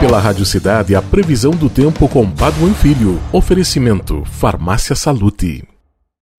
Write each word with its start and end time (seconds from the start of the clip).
Pela 0.00 0.20
Rádio 0.20 0.46
Cidade, 0.46 0.94
a 0.94 1.02
previsão 1.02 1.50
do 1.50 1.68
tempo 1.68 2.08
com 2.08 2.30
Paduan 2.30 2.72
Filho. 2.72 3.18
Oferecimento 3.32 4.24
Farmácia 4.24 4.94
Salute. 4.94 5.64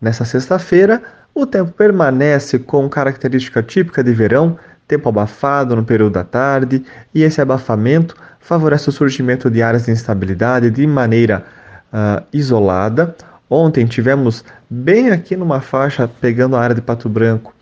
Nessa 0.02 0.24
sexta-feira, 0.24 1.04
o 1.36 1.46
tempo 1.46 1.74
permanece 1.74 2.58
com 2.58 2.88
característica 2.88 3.62
típica 3.62 4.02
de 4.02 4.14
verão, 4.14 4.58
tempo 4.88 5.10
abafado 5.10 5.76
no 5.76 5.84
período 5.84 6.14
da 6.14 6.24
tarde, 6.24 6.86
e 7.14 7.22
esse 7.22 7.42
abafamento 7.42 8.16
favorece 8.40 8.88
o 8.88 8.94
surgimento 8.94 9.52
de 9.52 9.62
áreas 9.62 9.86
de 9.88 9.92
instabilidade 9.92 10.72
de 10.72 10.88
maneira 10.88 11.44
uh, 11.92 12.26
isolada. 12.32 13.14
Ontem 13.50 13.86
tivemos 13.86 14.46
bem 14.70 15.10
aqui 15.10 15.36
numa 15.36 15.60
faixa, 15.60 16.08
pegando 16.08 16.56
a 16.56 16.62
área 16.62 16.76
de 16.76 16.82
Pato 16.82 17.10
Branco, 17.10 17.54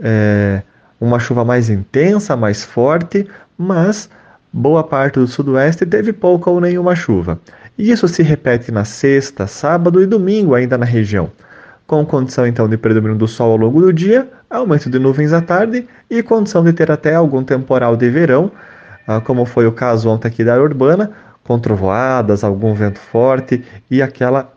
é, 0.00 0.62
uma 0.98 1.18
chuva 1.18 1.44
mais 1.44 1.68
intensa, 1.68 2.34
mais 2.36 2.64
forte, 2.64 3.28
mas 3.58 4.08
boa 4.52 4.84
parte 4.84 5.18
do 5.18 5.26
sudoeste 5.26 5.86
teve 5.86 6.12
pouca 6.12 6.50
ou 6.50 6.60
nenhuma 6.60 6.94
chuva. 6.94 7.40
E 7.78 7.90
isso 7.90 8.06
se 8.06 8.22
repete 8.22 8.70
na 8.70 8.84
sexta, 8.84 9.46
sábado 9.46 10.02
e 10.02 10.06
domingo 10.06 10.54
ainda 10.54 10.76
na 10.76 10.84
região, 10.84 11.30
com 11.86 12.04
condição 12.04 12.46
então 12.46 12.68
de 12.68 12.76
predomínio 12.76 13.16
do 13.16 13.26
sol 13.26 13.52
ao 13.52 13.56
longo 13.56 13.80
do 13.80 13.92
dia, 13.92 14.28
aumento 14.50 14.90
de 14.90 14.98
nuvens 14.98 15.32
à 15.32 15.40
tarde 15.40 15.86
e 16.10 16.22
condição 16.22 16.62
de 16.62 16.72
ter 16.72 16.90
até 16.90 17.14
algum 17.14 17.42
temporal 17.42 17.96
de 17.96 18.10
verão, 18.10 18.52
ah, 19.06 19.20
como 19.20 19.46
foi 19.46 19.66
o 19.66 19.72
caso 19.72 20.08
ontem 20.08 20.28
aqui 20.28 20.44
da 20.44 20.60
Urbana, 20.60 21.10
com 21.44 21.58
trovoadas, 21.58 22.44
algum 22.44 22.74
vento 22.74 22.98
forte 22.98 23.64
e 23.90 24.02
aquela 24.02 24.52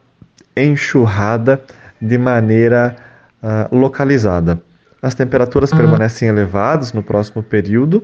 enxurrada 0.55 1.61
de 2.01 2.17
maneira 2.17 2.95
uh, 3.41 3.75
localizada. 3.75 4.59
As 5.01 5.15
temperaturas 5.15 5.71
uhum. 5.71 5.77
permanecem 5.77 6.27
elevadas 6.27 6.93
no 6.93 7.03
próximo 7.03 7.43
período, 7.43 8.03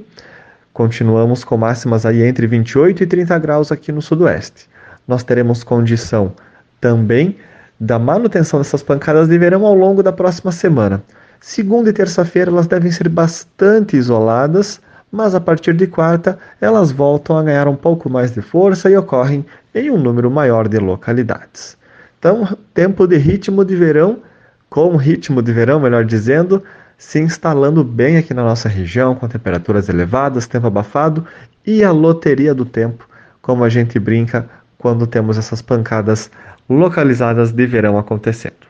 Continuamos 0.73 1.43
com 1.43 1.57
máximas 1.57 2.05
aí 2.05 2.23
entre 2.23 2.47
28 2.47 3.03
e 3.03 3.05
30 3.05 3.37
graus 3.39 3.71
aqui 3.71 3.91
no 3.91 4.01
sudoeste. 4.01 4.69
Nós 5.07 5.23
teremos 5.23 5.63
condição 5.63 6.31
também 6.79 7.37
da 7.79 7.99
manutenção 7.99 8.59
dessas 8.59 8.81
pancadas 8.81 9.27
de 9.27 9.37
verão 9.37 9.65
ao 9.65 9.75
longo 9.75 10.01
da 10.01 10.13
próxima 10.13 10.51
semana. 10.51 11.03
Segunda 11.39 11.89
e 11.89 11.93
terça-feira 11.93 12.51
elas 12.51 12.67
devem 12.67 12.91
ser 12.91 13.09
bastante 13.09 13.97
isoladas, 13.97 14.79
mas 15.11 15.35
a 15.35 15.41
partir 15.41 15.73
de 15.73 15.87
quarta 15.87 16.37
elas 16.61 16.91
voltam 16.91 17.37
a 17.37 17.43
ganhar 17.43 17.67
um 17.67 17.75
pouco 17.75 18.09
mais 18.09 18.31
de 18.31 18.41
força 18.41 18.89
e 18.89 18.95
ocorrem 18.95 19.45
em 19.75 19.89
um 19.89 19.97
número 19.97 20.31
maior 20.31 20.67
de 20.67 20.77
localidades. 20.77 21.75
Então, 22.19 22.47
tempo 22.73 23.07
de 23.07 23.17
ritmo 23.17 23.65
de 23.65 23.75
verão, 23.75 24.19
com 24.69 24.95
ritmo 24.95 25.41
de 25.41 25.51
verão, 25.51 25.79
melhor 25.79 26.05
dizendo, 26.05 26.63
se 27.01 27.19
instalando 27.19 27.83
bem 27.83 28.17
aqui 28.17 28.31
na 28.31 28.43
nossa 28.43 28.69
região, 28.69 29.15
com 29.15 29.27
temperaturas 29.27 29.89
elevadas, 29.89 30.45
tempo 30.45 30.67
abafado 30.67 31.25
e 31.65 31.83
a 31.83 31.91
loteria 31.91 32.53
do 32.53 32.63
tempo, 32.63 33.09
como 33.41 33.63
a 33.63 33.69
gente 33.69 33.97
brinca 33.97 34.47
quando 34.77 35.07
temos 35.07 35.35
essas 35.35 35.63
pancadas 35.63 36.29
localizadas 36.69 37.51
de 37.51 37.65
verão 37.65 37.97
acontecendo. 37.97 38.67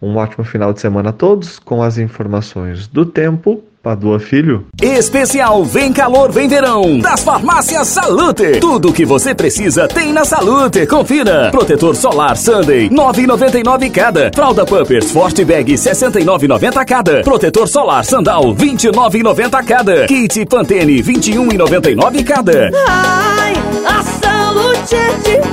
Um 0.00 0.16
ótimo 0.16 0.42
final 0.42 0.72
de 0.72 0.80
semana 0.80 1.10
a 1.10 1.12
todos 1.12 1.58
com 1.58 1.82
as 1.82 1.98
informações 1.98 2.88
do 2.88 3.04
tempo 3.04 3.62
Padua 3.82 4.20
Filho. 4.20 4.66
Especial 4.80 5.64
Vem 5.64 5.92
Calor, 5.92 6.30
Vem 6.30 6.46
Verão, 6.46 7.00
das 7.00 7.24
farmácias 7.24 7.88
Salute. 7.88 8.60
Tudo 8.60 8.90
o 8.90 8.92
que 8.92 9.04
você 9.04 9.34
precisa 9.34 9.88
tem 9.88 10.12
na 10.12 10.24
Salute. 10.24 10.86
Confira. 10.86 11.50
Protetor 11.50 11.96
solar 11.96 12.36
Sunday, 12.36 12.88
9,99 12.88 13.90
cada. 13.90 14.30
Fralda 14.32 14.64
Pampers 14.64 15.10
Forte 15.10 15.44
Bag, 15.44 15.72
69,90 15.74 16.84
cada. 16.86 17.22
Protetor 17.22 17.66
solar 17.66 18.04
Sandal, 18.04 18.54
29,90 18.54 19.64
cada. 19.64 20.06
Kit 20.06 20.46
Pantene, 20.46 21.02
21,99 21.02 22.24
cada. 22.24 22.70
Ai, 22.86 23.52
a 23.84 24.02
Salute 24.02 24.94
é 24.94 25.12
de 25.18 25.52